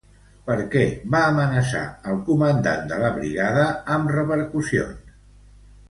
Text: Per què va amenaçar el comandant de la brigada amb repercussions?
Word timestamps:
Per 0.45 0.53
què 0.75 0.85
va 1.15 1.19
amenaçar 1.33 1.83
el 2.13 2.17
comandant 2.31 2.91
de 2.95 2.99
la 3.05 3.13
brigada 3.21 3.71
amb 3.99 4.15
repercussions? 4.19 5.19